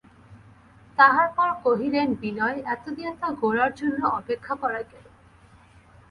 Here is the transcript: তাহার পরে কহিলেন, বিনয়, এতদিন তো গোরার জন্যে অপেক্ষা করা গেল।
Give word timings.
তাহার 0.97 1.27
পরে 1.35 1.53
কহিলেন, 1.63 2.07
বিনয়, 2.13 2.57
এতদিন 2.65 3.09
তো 3.15 3.27
গোরার 3.35 3.71
জন্যে 3.75 4.05
অপেক্ষা 4.19 4.53
করা 4.55 4.81
গেল। 4.81 5.05